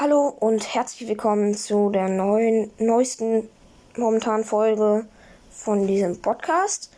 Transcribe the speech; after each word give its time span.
Hallo 0.00 0.28
und 0.28 0.76
herzlich 0.76 1.08
willkommen 1.08 1.56
zu 1.56 1.90
der 1.90 2.08
neuen, 2.08 2.70
neuesten 2.78 3.48
momentanen 3.96 4.44
Folge 4.44 5.08
von 5.50 5.88
diesem 5.88 6.22
Podcast. 6.22 6.92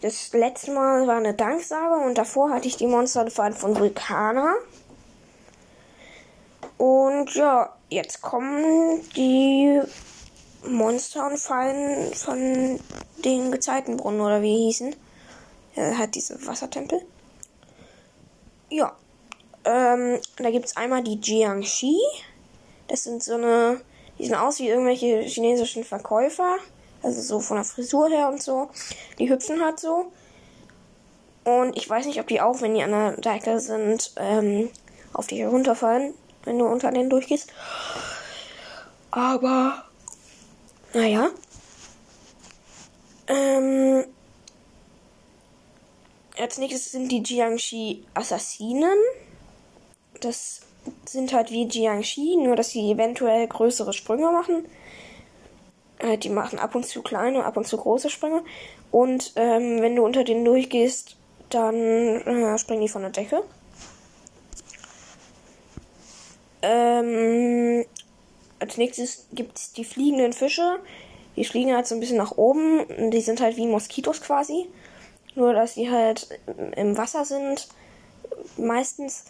Das 0.00 0.32
letzte 0.32 0.70
Mal 0.70 1.08
war 1.08 1.16
eine 1.16 1.34
Danksage 1.34 2.06
und 2.06 2.16
davor 2.16 2.50
hatte 2.50 2.68
ich 2.68 2.76
die 2.76 2.86
Monsterfahrt 2.86 3.56
von 3.56 3.76
Vulkana. 3.76 4.54
Und 6.78 7.34
ja, 7.34 7.74
jetzt 7.88 8.22
kommen 8.22 9.00
die 9.16 9.80
Monster 10.68 11.26
und 11.26 11.38
Fallen 11.38 12.14
von 12.14 12.78
den 13.24 13.50
Gezeitenbrunnen 13.50 14.20
oder 14.20 14.40
wie 14.40 14.66
hießen. 14.66 14.94
Er 15.74 15.98
hat 15.98 16.14
diese 16.14 16.46
Wassertempel. 16.46 17.00
Ja, 18.70 18.94
ähm, 19.64 20.20
da 20.36 20.50
gibt 20.50 20.66
es 20.66 20.76
einmal 20.76 21.02
die 21.02 21.20
Jiangxi. 21.20 21.98
Das 22.88 23.04
sind 23.04 23.22
so 23.22 23.34
eine, 23.34 23.80
die 24.18 24.26
sehen 24.26 24.34
aus 24.34 24.58
wie 24.58 24.68
irgendwelche 24.68 25.20
chinesischen 25.22 25.84
Verkäufer. 25.84 26.56
Also 27.02 27.20
so 27.20 27.40
von 27.40 27.56
der 27.56 27.64
Frisur 27.64 28.08
her 28.08 28.28
und 28.28 28.42
so. 28.42 28.70
Die 29.18 29.28
hüpfen 29.28 29.62
halt 29.62 29.80
so. 29.80 30.12
Und 31.44 31.76
ich 31.76 31.88
weiß 31.88 32.06
nicht, 32.06 32.20
ob 32.20 32.26
die 32.26 32.40
auch, 32.40 32.62
wenn 32.62 32.74
die 32.74 32.82
an 32.82 32.90
der 32.90 33.12
Decke 33.18 33.60
sind, 33.60 34.12
ähm, 34.16 34.70
auf 35.12 35.26
dich 35.26 35.40
herunterfallen, 35.40 36.14
wenn 36.44 36.58
du 36.58 36.66
unter 36.66 36.90
denen 36.90 37.10
durchgehst. 37.10 37.52
Aber, 39.10 39.84
naja. 40.94 41.30
Ähm, 43.26 44.04
als 46.38 46.58
nächstes 46.58 46.92
sind 46.92 47.12
die 47.12 47.22
Jiangxi 47.22 48.04
Assassinen 48.14 48.98
das 50.20 50.60
sind 51.06 51.32
halt 51.32 51.50
wie 51.50 51.66
Jiangxi, 51.66 52.36
nur 52.36 52.56
dass 52.56 52.70
sie 52.70 52.90
eventuell 52.90 53.46
größere 53.46 53.92
Sprünge 53.92 54.30
machen. 54.30 54.66
Äh, 55.98 56.18
die 56.18 56.28
machen 56.28 56.58
ab 56.58 56.74
und 56.74 56.86
zu 56.86 57.02
kleine, 57.02 57.44
ab 57.44 57.56
und 57.56 57.66
zu 57.66 57.76
große 57.76 58.10
Sprünge. 58.10 58.42
Und 58.90 59.32
ähm, 59.36 59.80
wenn 59.80 59.96
du 59.96 60.04
unter 60.04 60.24
denen 60.24 60.44
durchgehst, 60.44 61.16
dann 61.50 61.76
äh, 61.76 62.58
springen 62.58 62.82
die 62.82 62.88
von 62.88 63.02
der 63.02 63.10
Decke. 63.10 63.42
Ähm, 66.62 67.84
als 68.58 68.76
nächstes 68.76 69.26
gibt 69.32 69.58
es 69.58 69.72
die 69.72 69.84
fliegenden 69.84 70.32
Fische. 70.32 70.78
Die 71.36 71.44
fliegen 71.44 71.74
halt 71.74 71.86
so 71.86 71.94
ein 71.94 72.00
bisschen 72.00 72.16
nach 72.16 72.36
oben. 72.36 73.10
Die 73.10 73.20
sind 73.20 73.40
halt 73.40 73.56
wie 73.56 73.66
Moskitos 73.66 74.20
quasi. 74.20 74.68
Nur, 75.34 75.52
dass 75.52 75.74
sie 75.74 75.90
halt 75.90 76.28
im 76.76 76.96
Wasser 76.96 77.24
sind. 77.24 77.68
Meistens 78.56 79.24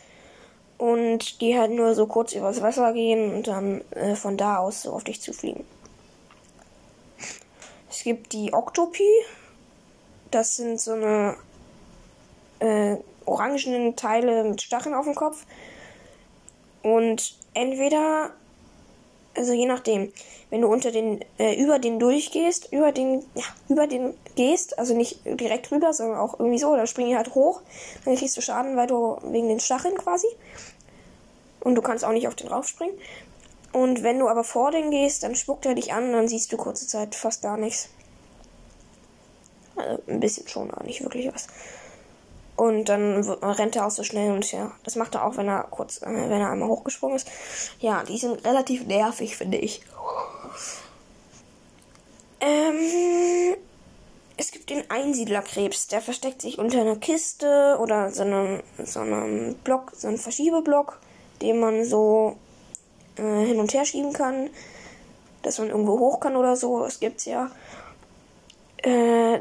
und 0.78 1.40
die 1.40 1.58
halt 1.58 1.70
nur 1.70 1.94
so 1.94 2.06
kurz 2.06 2.32
übers 2.32 2.62
Wasser 2.62 2.92
gehen 2.92 3.34
und 3.34 3.46
dann 3.46 3.82
äh, 3.92 4.14
von 4.14 4.36
da 4.36 4.58
aus 4.58 4.82
so 4.82 4.92
auf 4.92 5.04
dich 5.04 5.20
zufliegen. 5.20 5.64
Es 7.90 8.02
gibt 8.02 8.32
die 8.32 8.52
Octopi. 8.52 9.08
Das 10.30 10.56
sind 10.56 10.80
so 10.80 10.92
eine 10.92 11.36
äh, 12.58 12.96
orangenen 13.24 13.94
Teile 13.94 14.44
mit 14.44 14.62
Stacheln 14.62 14.94
auf 14.94 15.04
dem 15.04 15.14
Kopf. 15.14 15.46
Und 16.82 17.36
entweder, 17.54 18.30
also 19.36 19.52
je 19.52 19.66
nachdem, 19.66 20.12
wenn 20.50 20.60
du 20.60 20.68
unter 20.68 20.90
den, 20.90 21.24
äh, 21.38 21.54
über 21.54 21.78
den 21.78 21.98
durchgehst, 21.98 22.72
über 22.72 22.92
den, 22.92 23.24
ja, 23.34 23.44
über 23.68 23.86
den 23.86 24.14
gehst, 24.36 24.78
also 24.78 24.94
nicht 24.94 25.20
direkt 25.24 25.70
rüber, 25.70 25.92
sondern 25.92 26.18
auch 26.18 26.38
irgendwie 26.38 26.58
so, 26.58 26.68
oder 26.68 26.86
springen 26.86 27.10
die 27.10 27.16
halt 27.16 27.34
hoch, 27.34 27.62
dann 28.04 28.16
kriegst 28.16 28.36
du 28.36 28.40
Schaden, 28.40 28.76
weil 28.76 28.86
du 28.86 29.18
wegen 29.22 29.48
den 29.48 29.60
Stacheln 29.60 29.96
quasi. 29.96 30.26
Und 31.60 31.76
du 31.76 31.82
kannst 31.82 32.04
auch 32.04 32.12
nicht 32.12 32.28
auf 32.28 32.34
den 32.34 32.48
raufspringen. 32.48 32.96
Und 33.72 34.02
wenn 34.02 34.18
du 34.18 34.28
aber 34.28 34.44
vor 34.44 34.70
den 34.70 34.90
gehst, 34.90 35.22
dann 35.22 35.34
spuckt 35.34 35.66
er 35.66 35.74
dich 35.74 35.92
an, 35.92 36.12
dann 36.12 36.28
siehst 36.28 36.52
du 36.52 36.56
kurze 36.56 36.86
Zeit 36.86 37.14
fast 37.14 37.42
gar 37.42 37.56
nichts. 37.56 37.88
Also 39.76 40.02
ein 40.06 40.20
bisschen 40.20 40.46
schon, 40.46 40.70
aber 40.70 40.84
nicht 40.84 41.02
wirklich 41.02 41.32
was. 41.32 41.48
Und 42.56 42.88
dann 42.88 43.28
rennt 43.28 43.74
er 43.74 43.86
auch 43.86 43.90
so 43.90 44.04
schnell 44.04 44.30
und 44.32 44.50
ja, 44.52 44.70
das 44.84 44.94
macht 44.94 45.16
er 45.16 45.24
auch, 45.24 45.36
wenn 45.36 45.48
er 45.48 45.64
kurz, 45.64 46.02
äh, 46.02 46.06
wenn 46.06 46.40
er 46.40 46.50
einmal 46.50 46.68
hochgesprungen 46.68 47.16
ist. 47.16 47.28
Ja, 47.80 48.04
die 48.04 48.16
sind 48.16 48.44
relativ 48.44 48.86
nervig, 48.86 49.36
finde 49.36 49.58
ich. 49.58 49.82
Ähm, 52.40 53.56
es 54.36 54.50
gibt 54.50 54.70
den 54.70 54.90
Einsiedlerkrebs, 54.90 55.86
der 55.88 56.00
versteckt 56.00 56.42
sich 56.42 56.58
unter 56.58 56.80
einer 56.80 56.96
Kiste 56.96 57.78
oder 57.80 58.10
so 58.10 58.22
einem, 58.22 58.62
so 58.84 59.00
einem 59.00 59.54
Block, 59.56 59.92
so 59.94 60.08
einem 60.08 60.18
Verschiebeblock 60.18 60.98
den 61.44 61.60
man 61.60 61.84
so 61.84 62.36
äh, 63.16 63.44
hin 63.44 63.60
und 63.60 63.72
her 63.74 63.84
schieben 63.84 64.12
kann, 64.12 64.50
dass 65.42 65.58
man 65.58 65.68
irgendwo 65.68 65.98
hoch 65.98 66.20
kann 66.20 66.36
oder 66.36 66.56
so. 66.56 66.82
Das 66.82 67.00
gibt's 67.00 67.26
ja. 67.26 67.50
Äh, 68.78 69.40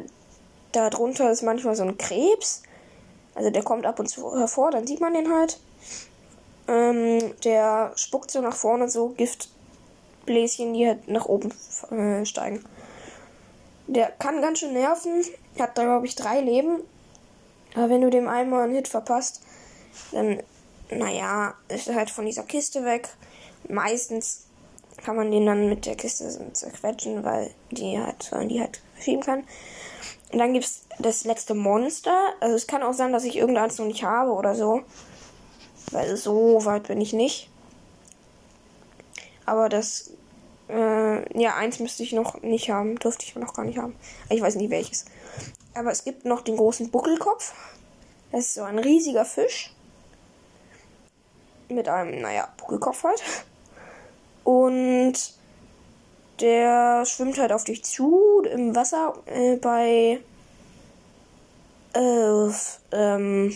darunter 0.71 1.31
ist 1.31 1.43
manchmal 1.43 1.75
so 1.75 1.83
ein 1.83 1.97
Krebs. 1.97 2.63
Also 3.35 3.49
der 3.49 3.63
kommt 3.63 3.85
ab 3.85 3.99
und 3.99 4.07
zu 4.07 4.37
hervor, 4.37 4.71
dann 4.71 4.85
sieht 4.85 5.01
man 5.01 5.13
den 5.13 5.33
halt. 5.33 5.59
Ähm, 6.67 7.33
der 7.43 7.93
spuckt 7.95 8.31
so 8.31 8.41
nach 8.41 8.55
vorne 8.55 8.89
so 8.89 9.09
Giftbläschen, 9.09 10.73
die 10.73 10.87
halt 10.87 11.07
nach 11.07 11.25
oben 11.25 11.51
äh, 11.89 12.25
steigen. 12.25 12.63
Der 13.87 14.11
kann 14.11 14.41
ganz 14.41 14.59
schön 14.59 14.73
nerven. 14.73 15.23
Hat 15.59 15.77
da, 15.77 15.83
glaube 15.83 16.05
ich, 16.05 16.15
drei 16.15 16.41
Leben. 16.41 16.79
Aber 17.75 17.89
wenn 17.89 18.01
du 18.01 18.09
dem 18.09 18.27
einmal 18.27 18.63
einen 18.63 18.75
Hit 18.75 18.87
verpasst, 18.87 19.41
dann 20.11 20.41
naja, 20.89 21.55
ist 21.67 21.93
halt 21.93 22.09
von 22.09 22.25
dieser 22.25 22.43
Kiste 22.43 22.85
weg. 22.85 23.09
Meistens 23.67 24.45
kann 25.03 25.15
man 25.15 25.31
den 25.31 25.45
dann 25.45 25.69
mit 25.69 25.85
der 25.85 25.95
Kiste 25.95 26.29
zerquetschen, 26.53 27.23
weil 27.23 27.51
die 27.71 27.97
halt, 27.99 28.31
weil 28.31 28.47
die 28.47 28.59
halt 28.59 28.81
schieben 28.99 29.23
kann. 29.23 29.43
Und 30.31 30.39
dann 30.39 30.53
gibt's 30.53 30.85
das 30.99 31.25
letzte 31.25 31.53
Monster. 31.53 32.33
Also 32.39 32.55
es 32.55 32.67
kann 32.67 32.83
auch 32.83 32.93
sein, 32.93 33.11
dass 33.11 33.23
ich 33.23 33.37
irgendeins 33.37 33.77
noch 33.77 33.85
nicht 33.85 34.03
habe 34.03 34.31
oder 34.31 34.55
so. 34.55 34.81
Weil 35.91 36.15
so 36.17 36.63
weit 36.65 36.87
bin 36.87 37.01
ich 37.01 37.13
nicht. 37.13 37.49
Aber 39.45 39.69
das, 39.69 40.11
äh, 40.69 41.41
ja, 41.41 41.55
eins 41.55 41.79
müsste 41.79 42.03
ich 42.03 42.13
noch 42.13 42.41
nicht 42.41 42.69
haben. 42.69 42.97
Dürfte 42.97 43.25
ich 43.25 43.35
noch 43.35 43.53
gar 43.53 43.65
nicht 43.65 43.77
haben. 43.77 43.95
Ich 44.29 44.41
weiß 44.41 44.55
nicht 44.55 44.69
welches. 44.69 45.05
Aber 45.73 45.91
es 45.91 46.03
gibt 46.03 46.25
noch 46.25 46.41
den 46.41 46.57
großen 46.57 46.89
Buckelkopf. 46.91 47.53
Das 48.31 48.45
ist 48.45 48.53
so 48.55 48.63
ein 48.63 48.79
riesiger 48.79 49.25
Fisch 49.25 49.73
mit 51.69 51.87
einem, 51.87 52.21
naja, 52.21 52.47
Buckelkopf 52.57 53.03
halt. 53.03 53.23
Und 54.43 55.13
der 56.39 57.05
schwimmt 57.05 57.37
halt 57.37 57.51
auf 57.51 57.63
dich 57.63 57.83
zu 57.83 58.43
im 58.51 58.75
Wasser 58.75 59.13
äh, 59.25 59.55
bei 59.57 60.19
äh, 61.93 62.51
ähm, 62.91 63.55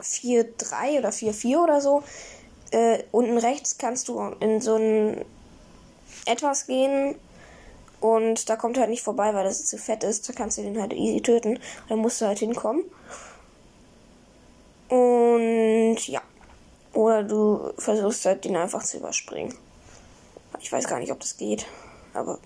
4-3 0.00 0.98
oder 0.98 1.10
4-4 1.10 1.62
oder 1.62 1.80
so. 1.80 2.02
Äh, 2.76 3.04
unten 3.10 3.38
rechts 3.38 3.78
kannst 3.78 4.08
du 4.08 4.20
in 4.40 4.60
so 4.60 4.76
ein 4.76 5.24
etwas 6.26 6.66
gehen 6.66 7.14
und 8.00 8.50
da 8.50 8.56
kommt 8.56 8.76
er 8.76 8.82
halt 8.82 8.90
nicht 8.90 9.02
vorbei, 9.02 9.32
weil 9.32 9.44
das 9.44 9.64
zu 9.64 9.78
fett 9.78 10.04
ist. 10.04 10.28
Da 10.28 10.34
kannst 10.34 10.58
du 10.58 10.62
den 10.62 10.78
halt 10.78 10.92
easy 10.92 11.22
töten. 11.22 11.58
Da 11.88 11.96
musst 11.96 12.20
du 12.20 12.26
halt 12.26 12.38
hinkommen. 12.38 12.84
Und 14.90 15.96
ja. 16.06 16.20
Oder 16.92 17.22
du 17.22 17.72
versuchst 17.78 18.26
halt, 18.26 18.44
den 18.44 18.56
einfach 18.56 18.82
zu 18.82 18.98
überspringen. 18.98 19.54
Ich 20.60 20.70
weiß 20.70 20.86
gar 20.86 20.98
nicht, 20.98 21.12
ob 21.12 21.20
das 21.20 21.38
geht. 21.38 21.64
Aber, 22.12 22.38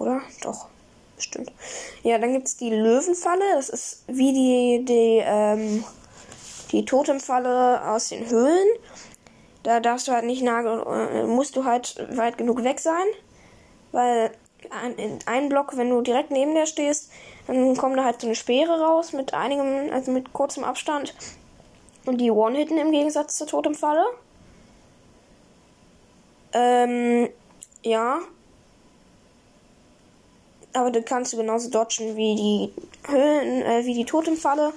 oder? 0.00 0.20
Doch. 0.42 0.66
Bestimmt. 1.14 1.52
Ja, 2.02 2.18
dann 2.18 2.32
gibt 2.32 2.48
es 2.48 2.56
die 2.56 2.70
Löwenfalle. 2.70 3.44
Das 3.54 3.68
ist 3.68 4.02
wie 4.08 4.32
die, 4.32 4.84
die, 4.84 5.22
ähm, 5.24 5.84
die 6.72 6.84
Totemfalle 6.84 7.88
aus 7.88 8.08
den 8.08 8.28
Höhlen. 8.28 8.66
Da 9.66 9.80
darfst 9.80 10.06
du 10.06 10.12
halt 10.12 10.24
nicht 10.24 10.44
nah, 10.44 10.60
äh, 10.60 11.24
musst 11.24 11.56
du 11.56 11.64
halt 11.64 11.96
weit 12.16 12.38
genug 12.38 12.62
weg 12.62 12.78
sein. 12.78 13.04
Weil 13.90 14.30
ein, 14.70 15.18
ein 15.26 15.48
Block, 15.48 15.76
wenn 15.76 15.90
du 15.90 16.02
direkt 16.02 16.30
neben 16.30 16.54
der 16.54 16.66
stehst, 16.66 17.10
dann 17.48 17.76
kommt 17.76 17.98
da 17.98 18.04
halt 18.04 18.20
so 18.20 18.28
eine 18.28 18.36
Speere 18.36 18.80
raus 18.80 19.12
mit 19.12 19.34
einigem, 19.34 19.92
also 19.92 20.12
mit 20.12 20.32
kurzem 20.32 20.62
Abstand. 20.62 21.16
Und 22.04 22.18
die 22.18 22.30
One-Hitten 22.30 22.78
im 22.78 22.92
Gegensatz 22.92 23.38
zur 23.38 23.48
Totemfalle. 23.48 24.04
Ähm, 26.52 27.28
ja. 27.82 28.20
Aber 30.74 30.92
dann 30.92 31.04
kannst 31.04 31.32
du 31.32 31.38
genauso 31.38 31.70
dodgen 31.70 32.14
wie 32.14 32.36
die 32.36 33.10
Höhlen, 33.10 33.62
äh, 33.62 33.84
wie 33.84 33.94
die 33.94 34.04
Totemfalle. 34.04 34.72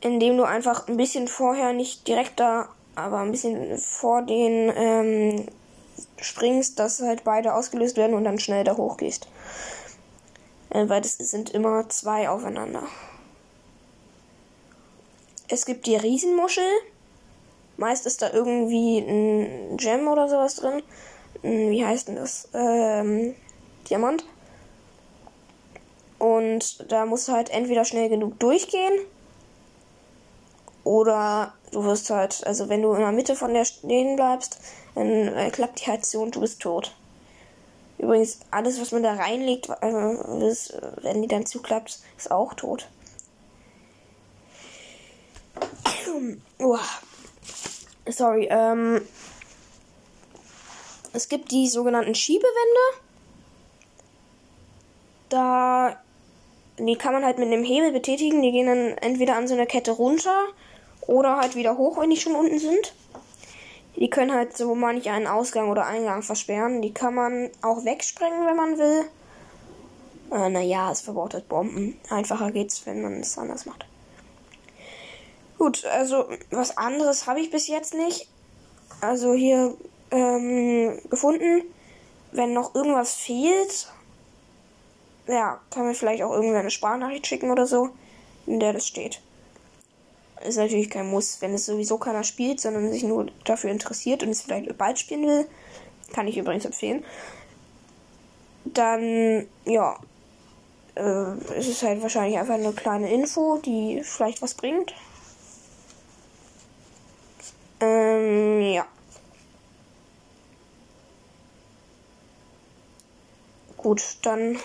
Indem 0.00 0.38
du 0.38 0.44
einfach 0.44 0.88
ein 0.88 0.96
bisschen 0.96 1.28
vorher, 1.28 1.74
nicht 1.74 2.08
direkt 2.08 2.40
da, 2.40 2.70
aber 2.94 3.18
ein 3.18 3.30
bisschen 3.30 3.78
vor 3.78 4.22
den 4.22 4.72
ähm, 4.76 5.46
springst, 6.20 6.78
dass 6.78 7.00
halt 7.00 7.24
beide 7.24 7.54
ausgelöst 7.54 7.96
werden 7.96 8.14
und 8.14 8.24
dann 8.24 8.38
schnell 8.38 8.64
da 8.64 8.76
hochgehst. 8.76 9.28
Äh, 10.70 10.88
weil 10.88 11.00
das 11.00 11.14
sind 11.18 11.50
immer 11.50 11.88
zwei 11.88 12.28
aufeinander. 12.28 12.82
Es 15.48 15.66
gibt 15.66 15.86
die 15.86 15.96
Riesenmuschel. 15.96 16.64
Meist 17.76 18.06
ist 18.06 18.22
da 18.22 18.32
irgendwie 18.32 18.98
ein 18.98 19.76
Gem 19.76 20.08
oder 20.08 20.28
sowas 20.28 20.56
drin. 20.56 20.82
Wie 21.42 21.84
heißt 21.84 22.08
denn 22.08 22.16
das? 22.16 22.48
Ähm, 22.54 23.34
Diamant. 23.90 24.24
Und 26.18 26.90
da 26.90 27.04
musst 27.04 27.28
du 27.28 27.32
halt 27.32 27.50
entweder 27.50 27.84
schnell 27.84 28.08
genug 28.08 28.38
durchgehen. 28.40 28.92
Oder 30.84 31.54
du 31.72 31.82
wirst 31.84 32.10
halt, 32.10 32.46
also 32.46 32.68
wenn 32.68 32.82
du 32.82 32.92
in 32.92 33.00
der 33.00 33.12
Mitte 33.12 33.34
von 33.34 33.54
der 33.54 33.64
stehen 33.64 34.16
bleibst, 34.16 34.60
dann 34.94 35.08
äh, 35.08 35.50
klappt 35.50 35.84
die 35.86 36.16
und 36.18 36.36
du 36.36 36.40
bist 36.40 36.60
tot. 36.60 36.94
Übrigens, 37.98 38.40
alles, 38.50 38.80
was 38.80 38.92
man 38.92 39.02
da 39.02 39.14
reinlegt, 39.14 39.70
äh, 39.80 40.46
ist, 40.46 40.76
wenn 41.02 41.22
die 41.22 41.28
dann 41.28 41.46
zuklappt, 41.46 42.00
ist 42.18 42.30
auch 42.30 42.52
tot. 42.54 42.86
Sorry, 48.06 48.48
ähm. 48.50 49.00
Es 51.14 51.28
gibt 51.28 51.52
die 51.52 51.68
sogenannten 51.68 52.14
Schiebewände. 52.14 53.00
Da. 55.28 55.96
Die 56.76 56.96
kann 56.96 57.12
man 57.12 57.24
halt 57.24 57.38
mit 57.38 57.46
einem 57.46 57.62
Hebel 57.62 57.92
betätigen. 57.92 58.42
Die 58.42 58.50
gehen 58.50 58.66
dann 58.66 58.98
entweder 58.98 59.36
an 59.36 59.46
so 59.46 59.54
einer 59.54 59.66
Kette 59.66 59.92
runter 59.92 60.48
oder 61.06 61.36
halt 61.36 61.56
wieder 61.56 61.76
hoch, 61.76 61.98
wenn 61.98 62.10
die 62.10 62.16
schon 62.16 62.34
unten 62.34 62.58
sind. 62.58 62.94
Die 63.96 64.10
können 64.10 64.32
halt 64.32 64.56
so 64.56 64.74
manch 64.74 65.08
einen 65.08 65.26
Ausgang 65.26 65.70
oder 65.70 65.86
Eingang 65.86 66.22
versperren. 66.22 66.82
Die 66.82 66.92
kann 66.92 67.14
man 67.14 67.50
auch 67.62 67.84
wegsprengen, 67.84 68.46
wenn 68.46 68.56
man 68.56 68.78
will. 68.78 69.04
Äh, 70.32 70.48
naja, 70.48 70.90
es 70.90 71.00
verbaut 71.00 71.34
halt 71.34 71.48
Bomben. 71.48 72.00
Einfacher 72.10 72.50
geht's, 72.50 72.86
wenn 72.86 73.02
man 73.02 73.20
es 73.20 73.38
anders 73.38 73.66
macht. 73.66 73.86
Gut, 75.58 75.84
also 75.84 76.28
was 76.50 76.76
anderes 76.76 77.26
habe 77.28 77.40
ich 77.40 77.50
bis 77.50 77.68
jetzt 77.68 77.94
nicht. 77.94 78.28
Also 79.00 79.32
hier 79.34 79.76
ähm, 80.10 80.98
gefunden. 81.08 81.62
Wenn 82.32 82.52
noch 82.52 82.74
irgendwas 82.74 83.14
fehlt, 83.14 83.92
ja, 85.28 85.60
kann 85.70 85.86
mir 85.86 85.94
vielleicht 85.94 86.24
auch 86.24 86.32
irgendwer 86.32 86.60
eine 86.60 86.70
Sprachnachricht 86.70 87.28
schicken 87.28 87.52
oder 87.52 87.64
so, 87.64 87.90
in 88.46 88.58
der 88.58 88.72
das 88.72 88.88
steht 88.88 89.20
ist 90.44 90.56
natürlich 90.56 90.90
kein 90.90 91.08
Muss. 91.08 91.40
Wenn 91.40 91.54
es 91.54 91.66
sowieso 91.66 91.98
keiner 91.98 92.24
spielt, 92.24 92.60
sondern 92.60 92.92
sich 92.92 93.02
nur 93.02 93.26
dafür 93.44 93.70
interessiert 93.70 94.22
und 94.22 94.30
es 94.30 94.42
vielleicht 94.42 94.76
bald 94.78 94.98
spielen 94.98 95.26
will, 95.26 95.46
kann 96.12 96.28
ich 96.28 96.36
übrigens 96.36 96.64
empfehlen. 96.64 97.04
Dann, 98.64 99.46
ja, 99.64 99.98
äh, 100.94 101.32
es 101.56 101.68
ist 101.68 101.82
halt 101.82 102.02
wahrscheinlich 102.02 102.38
einfach 102.38 102.54
eine 102.54 102.72
kleine 102.72 103.12
Info, 103.12 103.58
die 103.58 104.02
vielleicht 104.04 104.42
was 104.42 104.54
bringt. 104.54 104.94
Ähm, 107.80 108.60
ja. 108.60 108.86
Gut, 113.76 114.02
dann 114.22 114.58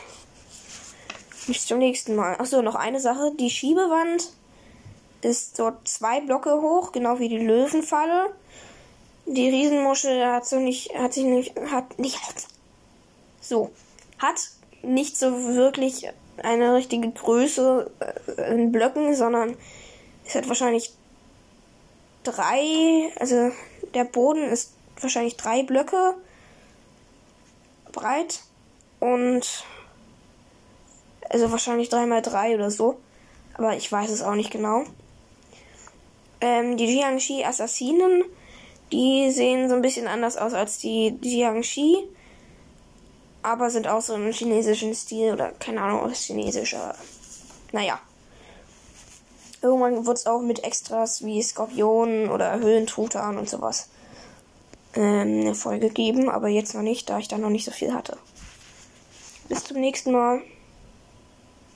bis 1.47 1.65
zum 1.65 1.79
nächsten 1.79 2.15
Mal. 2.15 2.35
Achso, 2.39 2.61
noch 2.61 2.75
eine 2.75 2.99
Sache. 2.99 3.33
Die 3.37 3.49
Schiebewand 3.49 4.31
ist 5.21 5.59
dort 5.59 5.87
zwei 5.87 6.21
Blocke 6.21 6.61
hoch, 6.61 6.91
genau 6.91 7.19
wie 7.19 7.29
die 7.29 7.39
Löwenfalle. 7.39 8.33
Die 9.25 9.49
Riesenmuschel 9.49 10.25
hat 10.25 10.45
so 10.45 10.59
nicht, 10.59 10.95
hat 10.95 11.13
sich 11.13 11.23
nicht, 11.23 11.55
hat 11.71 11.99
nicht, 11.99 12.19
so, 13.41 13.71
hat 14.17 14.49
nicht 14.81 15.17
so 15.17 15.55
wirklich 15.55 16.07
eine 16.43 16.75
richtige 16.75 17.11
Größe 17.11 17.91
äh, 18.37 18.53
in 18.53 18.71
Blöcken, 18.71 19.13
sondern 19.15 19.55
es 20.25 20.35
hat 20.35 20.47
wahrscheinlich 20.47 20.93
drei, 22.23 23.11
also 23.19 23.51
der 23.93 24.05
Boden 24.05 24.43
ist 24.43 24.73
wahrscheinlich 24.99 25.37
drei 25.37 25.63
Blöcke 25.63 26.15
breit 27.91 28.41
und 28.99 29.65
also 31.29 31.51
wahrscheinlich 31.51 31.89
drei 31.89 32.05
mal 32.05 32.21
drei 32.21 32.55
oder 32.55 32.71
so, 32.71 32.99
aber 33.53 33.75
ich 33.75 33.91
weiß 33.91 34.09
es 34.09 34.21
auch 34.21 34.35
nicht 34.35 34.51
genau. 34.51 34.83
Ähm, 36.41 36.77
die 36.77 36.85
Jiangxi 36.85 37.43
Assassinen, 37.43 38.23
die 38.91 39.31
sehen 39.31 39.69
so 39.69 39.75
ein 39.75 39.81
bisschen 39.81 40.07
anders 40.07 40.37
aus 40.37 40.53
als 40.53 40.77
die 40.77 41.17
Jiangxi, 41.21 41.97
aber 43.43 43.69
sind 43.69 43.87
auch 43.87 44.01
so 44.01 44.15
im 44.15 44.31
chinesischen 44.31 44.93
Stil 44.95 45.33
oder 45.33 45.51
keine 45.51 45.81
Ahnung, 45.81 46.01
was 46.03 46.23
chinesisch, 46.23 46.75
aber 46.75 46.95
naja. 47.71 47.99
Irgendwann 49.61 50.05
wird 50.05 50.17
es 50.17 50.25
auch 50.25 50.41
mit 50.41 50.63
Extras 50.63 51.23
wie 51.25 51.41
Skorpionen 51.41 52.29
oder 52.29 52.59
Höhlentruthahn 52.59 53.37
und 53.37 53.49
sowas 53.49 53.89
ähm, 54.95 55.41
eine 55.41 55.55
Folge 55.55 55.89
geben, 55.89 56.29
aber 56.29 56.47
jetzt 56.47 56.73
noch 56.73 56.81
nicht, 56.81 57.09
da 57.09 57.19
ich 57.19 57.27
da 57.27 57.37
noch 57.37 57.49
nicht 57.49 57.65
so 57.65 57.71
viel 57.71 57.93
hatte. 57.93 58.17
Bis 59.49 59.65
zum 59.65 59.79
nächsten 59.79 60.11
Mal. 60.11 60.41